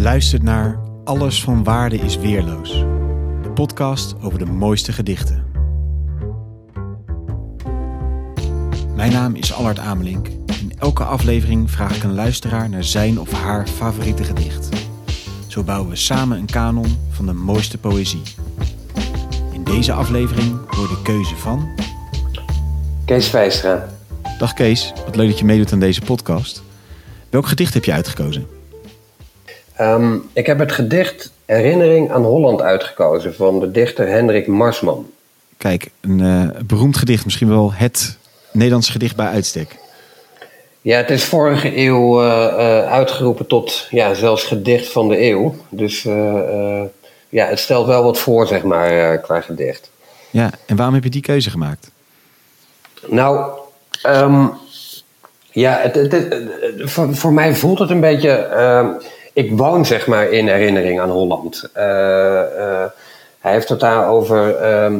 luistert 0.00 0.42
naar 0.42 0.80
Alles 1.04 1.42
van 1.42 1.64
Waarde 1.64 1.96
is 1.96 2.16
Weerloos, 2.16 2.70
de 3.42 3.50
podcast 3.54 4.14
over 4.20 4.38
de 4.38 4.44
mooiste 4.44 4.92
gedichten. 4.92 5.44
Mijn 8.94 9.12
naam 9.12 9.34
is 9.34 9.52
Allard 9.52 9.78
Amelink. 9.78 10.26
In 10.60 10.72
elke 10.78 11.04
aflevering 11.04 11.70
vraag 11.70 11.96
ik 11.96 12.02
een 12.02 12.14
luisteraar 12.14 12.68
naar 12.68 12.84
zijn 12.84 13.20
of 13.20 13.32
haar 13.32 13.66
favoriete 13.66 14.24
gedicht. 14.24 14.68
Zo 15.46 15.62
bouwen 15.62 15.90
we 15.90 15.96
samen 15.96 16.38
een 16.38 16.46
kanon 16.46 16.98
van 17.10 17.26
de 17.26 17.32
mooiste 17.32 17.78
poëzie. 17.78 18.22
In 19.52 19.64
deze 19.64 19.92
aflevering 19.92 20.74
hoor 20.74 20.88
de 20.88 21.02
keuze 21.02 21.36
van. 21.36 21.68
Kees 23.04 23.28
Vijstra. 23.28 23.88
Dag 24.38 24.52
Kees, 24.52 24.92
wat 25.04 25.16
leuk 25.16 25.28
dat 25.28 25.38
je 25.38 25.44
meedoet 25.44 25.72
aan 25.72 25.80
deze 25.80 26.00
podcast. 26.00 26.62
Welk 27.30 27.46
gedicht 27.46 27.74
heb 27.74 27.84
je 27.84 27.92
uitgekozen? 27.92 28.59
Ehm, 29.80 30.16
ik 30.32 30.46
heb 30.46 30.58
het 30.58 30.72
gedicht 30.72 31.32
Herinnering 31.44 32.12
aan 32.12 32.24
Holland 32.24 32.62
uitgekozen 32.62 33.34
van 33.34 33.60
de 33.60 33.70
dichter 33.70 34.08
Hendrik 34.08 34.46
Marsman. 34.46 35.10
Kijk, 35.56 35.90
een 36.00 36.20
eh, 36.20 36.60
beroemd 36.62 36.96
gedicht, 36.96 37.24
misschien 37.24 37.48
wel 37.48 37.72
het 37.72 38.18
Nederlandse 38.52 38.92
gedicht 38.92 39.16
bij 39.16 39.26
uitstek. 39.26 39.76
Ja, 40.82 40.96
het 40.96 41.10
is 41.10 41.24
vorige 41.24 41.76
eeuw 41.76 42.22
eh, 42.22 42.46
eh, 42.46 42.92
uitgeroepen 42.92 43.46
tot 43.46 43.86
ja, 43.90 44.14
zelfs 44.14 44.44
gedicht 44.44 44.88
van 44.88 45.08
de 45.08 45.20
eeuw. 45.20 45.54
Dus 45.68 46.02
ja, 47.28 47.46
het 47.46 47.58
stelt 47.58 47.86
wel 47.86 48.02
wat 48.02 48.18
voor, 48.18 48.46
zeg 48.46 48.62
maar, 48.62 49.18
qua 49.18 49.40
gedicht. 49.40 49.90
Ja, 50.30 50.50
en 50.66 50.76
waarom 50.76 50.94
heb 50.94 51.04
je 51.04 51.10
die 51.10 51.22
keuze 51.22 51.50
gemaakt? 51.50 51.90
Nou, 53.06 53.50
ehm, 54.02 54.46
ja, 55.50 55.78
het, 55.82 55.94
het, 55.94 56.44
voor, 56.78 57.16
voor, 57.16 57.32
mij 57.32 57.54
voelt 57.54 57.78
het 57.78 57.90
een 57.90 58.00
beetje. 58.00 58.48
Ik 59.32 59.50
woon 59.52 59.86
zeg 59.86 60.06
maar 60.06 60.30
in 60.30 60.48
herinnering 60.48 61.00
aan 61.00 61.10
Holland. 61.10 61.68
Eh, 61.72 62.40
eh, 62.40 62.90
hij 63.38 63.52
heeft 63.52 63.68
het 63.68 63.80
daar 63.80 64.08
over 64.08 64.56
ehm, 64.56 64.98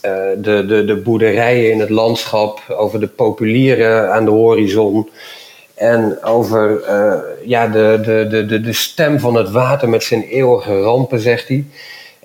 eh, 0.00 0.12
de, 0.36 0.66
de, 0.66 0.84
de 0.84 0.96
boerderijen 0.96 1.70
in 1.70 1.80
het 1.80 1.90
landschap, 1.90 2.60
over 2.68 3.00
de 3.00 3.06
populieren 3.06 4.12
aan 4.12 4.24
de 4.24 4.30
horizon. 4.30 5.10
En 5.74 6.22
over 6.22 6.82
ja, 7.44 7.66
de, 7.66 8.00
de, 8.04 8.46
de, 8.46 8.60
de 8.60 8.72
stem 8.72 9.20
van 9.20 9.34
het 9.34 9.50
water 9.50 9.88
met 9.88 10.02
zijn 10.02 10.22
eeuwige 10.22 10.80
rampen, 10.80 11.20
zegt 11.20 11.48
hij. 11.48 11.64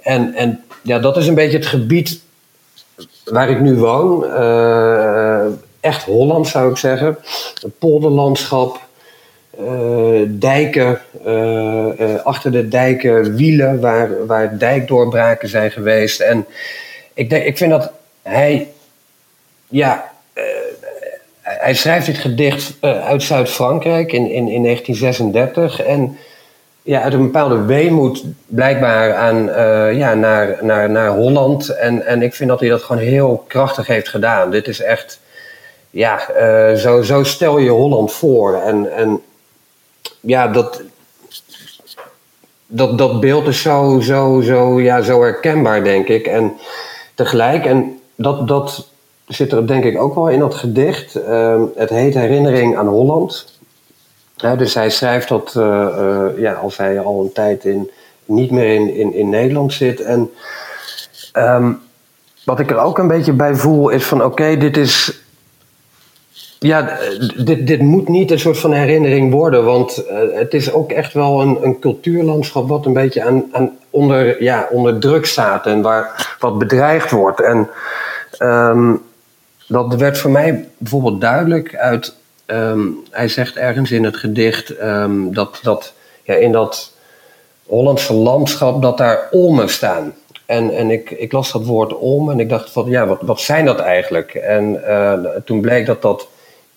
En, 0.02 0.34
en 0.34 0.64
ja, 0.82 1.00
dat 1.00 1.18
is 1.18 1.28
een 1.28 1.36
beetje 1.36 1.58
het 1.58 1.66
gebied 1.66 2.20
waar 3.24 3.50
ik 3.50 3.60
nu 3.60 3.76
woon. 3.76 4.26
echt 5.80 6.04
Holland 6.04 6.48
zou 6.48 6.72
ik 6.72 6.78
zeggen. 6.78 7.18
Een 7.64 7.74
polderlandschap, 7.80 8.85
uh, 9.60 10.22
dijken, 10.30 11.00
uh, 11.26 11.88
uh, 12.00 12.16
achter 12.24 12.52
de 12.52 12.68
dijken 12.68 13.36
wielen 13.36 13.80
waar, 13.80 14.26
waar 14.26 14.58
dijkdoorbraken 14.58 15.50
zijn 15.50 15.72
geweest. 15.72 16.20
En 16.20 16.46
ik, 17.14 17.30
denk, 17.30 17.44
ik 17.44 17.58
vind 17.58 17.72
dat 17.72 17.92
hij, 18.22 18.68
ja, 19.68 20.12
hij 21.42 21.74
schrijft 21.74 22.06
dit 22.06 22.18
gedicht 22.18 22.78
uit 22.82 23.24
Zuid-Frankrijk 23.24 24.12
in, 24.12 24.32
in, 24.32 24.48
in 24.48 24.64
1936. 24.64 25.82
En 25.82 26.18
ja, 26.82 27.02
uit 27.02 27.14
een 27.14 27.22
bepaalde 27.22 27.66
weemoed 27.66 28.24
blijkbaar 28.46 29.14
aan, 29.14 29.44
ja, 29.96 30.14
naar, 30.14 30.58
naar, 30.62 30.90
naar 30.90 31.10
Holland. 31.10 31.70
En, 31.70 32.06
en 32.06 32.22
ik 32.22 32.34
vind 32.34 32.50
dat 32.50 32.60
hij 32.60 32.70
dat 32.70 32.84
gewoon 32.84 33.02
heel 33.02 33.44
krachtig 33.48 33.88
heeft 33.88 34.10
gedaan. 34.10 34.52
Dit 34.52 34.68
is 34.68 34.82
echt, 34.82 35.20
ja, 35.90 36.20
zo, 36.76 37.02
zo 37.02 37.24
stel 37.24 37.58
je 37.58 37.70
Holland 37.70 38.14
voor. 38.14 38.62
En, 38.62 38.92
en 38.96 39.22
ja, 40.20 40.48
dat, 40.48 40.82
dat, 42.68 42.98
dat 42.98 43.20
beeld 43.20 43.48
is 43.48 43.62
zo, 43.62 44.00
zo, 44.02 44.42
zo, 44.42 44.82
ja, 44.82 45.02
zo 45.02 45.22
herkenbaar, 45.22 45.84
denk 45.84 46.08
ik. 46.08 46.28
En 46.28 46.54
tegelijk, 47.16 47.66
en 47.66 48.00
dat, 48.16 48.48
dat 48.48 48.88
zit 49.28 49.52
er 49.52 49.68
denk 49.68 49.84
ik 49.84 50.02
ook 50.02 50.16
wel 50.16 50.30
in 50.30 50.40
dat 50.40 50.56
gedicht. 50.56 51.18
Uh, 51.18 51.64
het 51.76 51.90
heet 51.90 52.14
Herinnering 52.14 52.78
aan 52.78 52.88
Holland. 52.88 53.60
dus 54.58 54.74
hij 54.74 54.90
schrijft 54.90 55.28
dat 55.28 55.54
uh, 55.58 55.64
uh, 55.64 56.26
ja, 56.38 56.54
als 56.54 56.78
hij 56.78 57.00
al 57.00 57.22
een 57.22 57.32
tijd 57.32 57.66
in, 57.66 57.92
niet 58.26 58.52
meer 58.52 58.74
in, 58.74 58.96
in, 58.96 59.14
in 59.14 59.30
Nederland 59.30 59.74
zit. 59.74 60.02
En 60.02 60.32
um, 61.34 61.82
wat 62.46 62.60
ik 62.60 62.70
er 62.70 62.78
ook 62.78 62.98
een 62.98 63.08
beetje 63.08 63.34
bij 63.34 63.56
voel 63.56 63.90
is 63.90 64.04
van 64.04 64.24
oké, 64.24 64.58
dit 64.58 64.78
is 64.78 65.25
ja, 66.60 66.98
dit, 67.38 67.68
dit 67.68 67.82
moet 67.82 68.08
niet 68.08 68.32
een 68.32 68.40
soort 68.40 68.58
van 68.58 68.74
herinnering 68.74 69.32
worden, 69.32 69.64
want 69.64 70.04
uh, 70.10 70.18
het 70.38 70.54
is 70.54 70.72
ook 70.74 70.92
echt 70.92 71.14
wel 71.14 71.42
een, 71.42 71.58
een 71.62 71.80
cultuurlandschap 71.80 72.70
wat 72.70 72.86
een 72.86 72.94
beetje 72.94 73.24
aan, 73.24 73.44
aan 73.52 73.78
onder, 73.90 74.44
ja, 74.44 74.68
onder 74.72 75.00
druk 75.00 75.26
staat 75.26 75.66
en 75.66 75.82
waar 75.82 76.36
wat 76.40 76.58
bedreigd 76.58 77.12
wordt. 77.12 77.42
En 77.42 77.70
um, 78.40 79.02
dat 79.68 79.96
werd 79.96 80.18
voor 80.18 80.32
mij 80.32 80.68
bijvoorbeeld 80.78 81.22
duidelijk 81.22 81.76
uit. 81.76 82.16
Um, 82.46 82.98
hij 83.12 83.28
zegt 83.28 83.56
ergens 83.56 83.92
in 83.92 84.04
het 84.04 84.18
gedicht 84.18 84.82
um, 84.82 85.34
dat, 85.34 85.60
dat 85.62 85.94
ja, 86.24 86.34
in 86.34 86.52
dat 86.52 86.94
Hollandse 87.66 88.14
landschap 88.14 88.82
dat 88.82 88.98
daar 88.98 89.28
olmen 89.32 89.70
staan. 89.70 90.14
En, 90.46 90.76
en 90.76 90.92
ik, 90.92 91.12
ik 91.12 91.32
las 91.32 91.52
dat 91.52 91.66
woord 91.66 91.94
olmen 91.94 92.34
en 92.34 92.40
ik 92.40 92.50
dacht 92.50 92.72
van 92.72 92.90
ja, 92.90 93.08
wat, 93.08 93.22
wat 93.22 93.40
zijn 93.40 93.66
dat 93.66 93.80
eigenlijk? 93.80 94.34
En 94.34 94.82
uh, 94.88 95.14
toen 95.46 95.62
bleek 95.62 95.86
dat 95.86 96.02
dat 96.02 96.28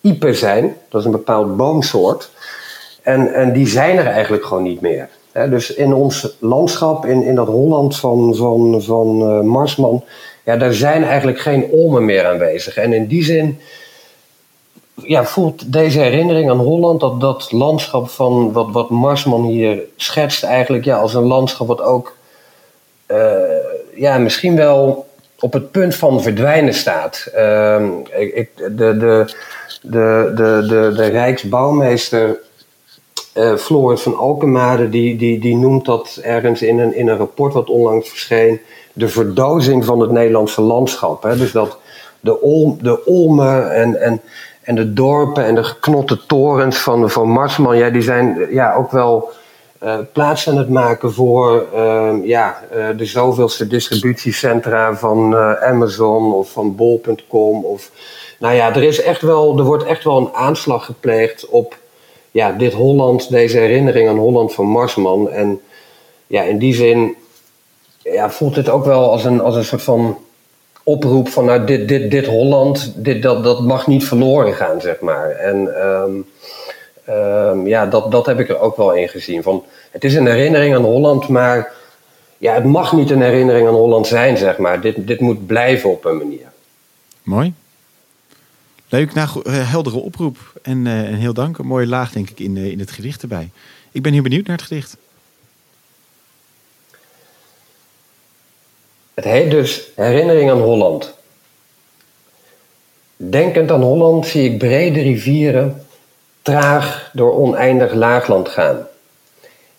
iepen 0.00 0.36
zijn. 0.36 0.76
Dat 0.88 1.00
is 1.00 1.06
een 1.06 1.12
bepaald 1.12 1.56
boomsoort. 1.56 2.30
En, 3.02 3.34
en 3.34 3.52
die 3.52 3.66
zijn 3.66 3.98
er 3.98 4.06
eigenlijk 4.06 4.44
gewoon 4.44 4.62
niet 4.62 4.80
meer. 4.80 5.08
dus 5.32 5.74
in 5.74 5.94
ons 5.94 6.36
landschap, 6.38 7.06
in, 7.06 7.22
in 7.22 7.34
dat 7.34 7.46
Holland 7.46 7.96
van, 7.96 8.34
van, 8.36 8.82
van 8.82 9.22
uh, 9.22 9.40
Marsman, 9.40 10.04
ja, 10.44 10.56
daar 10.56 10.72
zijn 10.72 11.04
eigenlijk 11.04 11.38
geen 11.38 11.70
olmen 11.70 12.04
meer 12.04 12.26
aanwezig. 12.26 12.76
En 12.76 12.92
in 12.92 13.06
die 13.06 13.24
zin 13.24 13.60
ja, 15.02 15.24
voelt 15.24 15.72
deze 15.72 16.00
herinnering 16.00 16.50
aan 16.50 16.58
Holland, 16.58 17.00
dat, 17.00 17.20
dat 17.20 17.52
landschap 17.52 18.08
van 18.08 18.52
wat, 18.52 18.66
wat 18.70 18.90
Marsman 18.90 19.44
hier 19.44 19.80
schetst, 19.96 20.42
eigenlijk 20.42 20.84
ja, 20.84 20.98
als 20.98 21.14
een 21.14 21.26
landschap 21.26 21.66
wat 21.66 21.82
ook 21.82 22.16
uh, 23.08 23.18
ja, 23.94 24.18
misschien 24.18 24.56
wel 24.56 25.06
op 25.40 25.52
het 25.52 25.70
punt 25.70 25.94
van 25.94 26.22
verdwijnen 26.22 26.74
staat. 26.74 27.30
Uh, 27.36 27.82
ik, 28.34 28.50
de, 28.56 28.96
de, 28.96 29.34
de, 29.82 30.32
de, 30.34 30.66
de, 30.68 30.92
de 30.96 31.06
Rijksbouwmeester 31.06 32.38
uh, 33.34 33.56
Floris 33.56 34.00
van 34.00 34.16
Alkemade, 34.16 34.88
die, 34.88 35.16
die, 35.16 35.38
die 35.40 35.56
noemt 35.56 35.84
dat 35.84 36.18
ergens 36.22 36.62
in 36.62 36.78
een, 36.78 36.94
in 36.94 37.08
een 37.08 37.16
rapport 37.16 37.52
wat 37.52 37.68
onlangs 37.68 38.08
verscheen, 38.08 38.60
de 38.92 39.08
verdozing 39.08 39.84
van 39.84 40.00
het 40.00 40.10
Nederlandse 40.10 40.60
landschap. 40.60 41.22
Hè? 41.22 41.36
Dus 41.36 41.52
dat 41.52 41.78
de, 42.20 42.40
ol, 42.40 42.76
de 42.80 43.04
olmen 43.06 43.74
en, 43.74 44.00
en, 44.00 44.20
en 44.62 44.74
de 44.74 44.92
dorpen 44.92 45.44
en 45.44 45.54
de 45.54 45.64
geknotte 45.64 46.26
torens 46.26 46.78
van, 46.78 47.10
van 47.10 47.28
Marsman, 47.28 47.76
ja, 47.76 47.90
die 47.90 48.02
zijn 48.02 48.46
ja, 48.50 48.74
ook 48.74 48.90
wel 48.90 49.30
uh, 49.82 49.98
plaats 50.12 50.48
aan 50.48 50.56
het 50.56 50.68
maken 50.68 51.12
voor 51.12 51.66
uh, 51.74 52.14
ja, 52.22 52.62
uh, 52.74 52.88
de 52.96 53.04
zoveelste 53.04 53.66
distributiecentra 53.66 54.96
van 54.96 55.36
Amazon 55.60 56.32
of 56.32 56.50
van 56.50 56.76
Bol.com 56.76 57.64
of 57.64 57.90
nou 58.38 58.54
ja, 58.54 58.74
er, 58.74 58.82
is 58.82 59.00
echt 59.00 59.22
wel, 59.22 59.58
er 59.58 59.64
wordt 59.64 59.84
echt 59.84 60.04
wel 60.04 60.16
een 60.16 60.32
aanslag 60.32 60.84
gepleegd 60.84 61.48
op 61.48 61.76
ja, 62.30 62.52
dit 62.52 62.72
Holland, 62.72 63.30
deze 63.30 63.58
herinnering 63.58 64.08
aan 64.08 64.18
Holland 64.18 64.54
van 64.54 64.66
Marsman. 64.66 65.30
En 65.30 65.60
ja, 66.26 66.42
in 66.42 66.58
die 66.58 66.74
zin 66.74 67.16
ja, 68.02 68.30
voelt 68.30 68.56
het 68.56 68.68
ook 68.68 68.84
wel 68.84 69.10
als 69.10 69.24
een, 69.24 69.40
als 69.40 69.56
een 69.56 69.64
soort 69.64 69.82
van 69.82 70.18
oproep 70.82 71.28
van 71.28 71.44
nou, 71.44 71.64
dit, 71.64 71.88
dit, 71.88 72.10
dit 72.10 72.26
Holland, 72.26 72.92
dit, 72.96 73.22
dat, 73.22 73.44
dat 73.44 73.60
mag 73.60 73.86
niet 73.86 74.04
verloren 74.04 74.54
gaan, 74.54 74.80
zeg 74.80 75.00
maar. 75.00 75.30
En 75.30 75.86
um, 75.86 76.26
um, 77.08 77.66
ja, 77.66 77.86
dat, 77.86 78.10
dat 78.10 78.26
heb 78.26 78.40
ik 78.40 78.48
er 78.48 78.58
ook 78.58 78.76
wel 78.76 78.94
in 78.94 79.08
gezien. 79.08 79.42
Van, 79.42 79.64
het 79.90 80.04
is 80.04 80.14
een 80.14 80.26
herinnering 80.26 80.74
aan 80.74 80.84
Holland, 80.84 81.28
maar 81.28 81.72
ja, 82.38 82.54
het 82.54 82.64
mag 82.64 82.92
niet 82.92 83.10
een 83.10 83.22
herinnering 83.22 83.68
aan 83.68 83.74
Holland 83.74 84.06
zijn, 84.06 84.36
zeg 84.36 84.58
maar. 84.58 84.80
Dit, 84.80 85.06
dit 85.06 85.20
moet 85.20 85.46
blijven 85.46 85.90
op 85.90 86.04
een 86.04 86.16
manier. 86.16 86.46
Mooi. 87.22 87.54
Leuk, 88.88 89.14
nou, 89.14 89.28
uh, 89.44 89.70
heldere 89.70 89.96
oproep. 89.96 90.36
En, 90.62 90.84
uh, 90.86 90.92
en 90.92 91.14
heel 91.14 91.32
dank. 91.32 91.58
Een 91.58 91.66
mooie 91.66 91.86
laag, 91.86 92.12
denk 92.12 92.30
ik, 92.30 92.40
in, 92.40 92.56
uh, 92.56 92.66
in 92.66 92.78
het 92.78 92.90
gedicht 92.90 93.22
erbij. 93.22 93.50
Ik 93.92 94.02
ben 94.02 94.12
heel 94.12 94.22
benieuwd 94.22 94.46
naar 94.46 94.56
het 94.56 94.66
gedicht. 94.66 94.96
Het 99.14 99.24
heet 99.24 99.50
dus 99.50 99.88
Herinnering 99.94 100.50
aan 100.50 100.60
Holland. 100.60 101.14
Denkend 103.16 103.70
aan 103.70 103.82
Holland 103.82 104.26
zie 104.26 104.50
ik 104.50 104.58
brede 104.58 105.00
rivieren 105.00 105.86
traag 106.48 107.10
door 107.12 107.38
oneindig 107.38 107.94
laagland 107.94 108.48
gaan. 108.48 108.86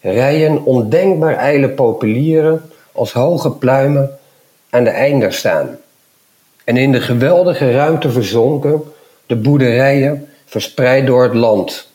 Rijen 0.01 0.63
ondenkbaar 0.63 1.35
ijle 1.35 1.69
populieren 1.69 2.71
als 2.91 3.13
hoge 3.13 3.51
pluimen 3.51 4.19
aan 4.69 4.83
de 4.83 4.89
einder 4.89 5.33
staan. 5.33 5.77
En 6.63 6.77
in 6.77 6.91
de 6.91 7.01
geweldige 7.01 7.71
ruimte 7.71 8.11
verzonken 8.11 8.83
de 9.25 9.35
boerderijen 9.35 10.29
verspreid 10.45 11.07
door 11.07 11.23
het 11.23 11.33
land. 11.33 11.87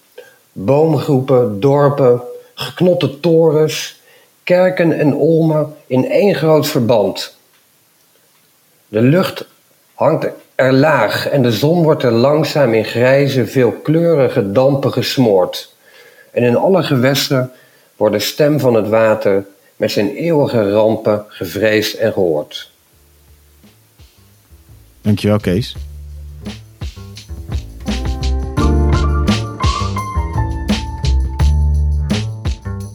Boomgroepen, 0.52 1.60
dorpen, 1.60 2.22
geknotte 2.54 3.20
torens, 3.20 4.00
kerken 4.42 4.98
en 4.98 5.14
olmen 5.14 5.74
in 5.86 6.10
één 6.10 6.34
groot 6.34 6.66
verband. 6.66 7.36
De 8.88 9.00
lucht 9.00 9.46
hangt 9.94 10.26
er 10.54 10.72
laag 10.72 11.28
en 11.28 11.42
de 11.42 11.52
zon 11.52 11.82
wordt 11.82 12.02
er 12.02 12.12
langzaam 12.12 12.74
in 12.74 12.84
grijze, 12.84 13.46
veelkleurige 13.46 14.52
dampen 14.52 14.92
gesmoord. 14.92 15.74
En 16.30 16.42
in 16.42 16.56
alle 16.56 16.82
gewesten 16.82 17.52
wordt 17.96 18.14
de 18.14 18.20
stem 18.20 18.60
van 18.60 18.74
het 18.74 18.88
water 18.88 19.44
met 19.76 19.90
zijn 19.90 20.14
eeuwige 20.14 20.70
rampen 20.70 21.24
gevreesd 21.28 21.94
en 21.94 22.12
gehoord. 22.12 22.70
Dankjewel, 25.00 25.38
Kees. 25.38 25.76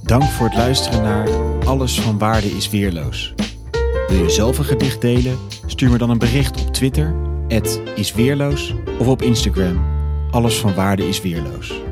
Dank 0.04 0.24
voor 0.24 0.48
het 0.48 0.58
luisteren 0.58 1.02
naar 1.02 1.30
Alles 1.66 2.02
van 2.02 2.18
Waarde 2.18 2.48
is 2.48 2.70
Weerloos. 2.70 3.34
Wil 4.08 4.24
je 4.24 4.30
zelf 4.30 4.58
een 4.58 4.66
gedicht 4.66 5.02
delen? 5.02 5.38
Stuur 5.80 5.92
me 5.92 5.98
dan 5.98 6.10
een 6.10 6.18
bericht 6.18 6.62
op 6.62 6.74
Twitter, 6.74 7.16
isweerloos, 7.96 8.74
of 8.98 9.08
op 9.08 9.22
Instagram, 9.22 9.86
Alles 10.32 10.58
van 10.58 10.74
Waarde 10.74 11.08
is 11.08 11.22
Weerloos. 11.22 11.89